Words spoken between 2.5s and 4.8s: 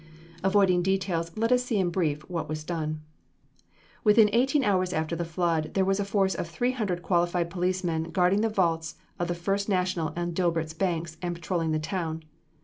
done. Within eighteen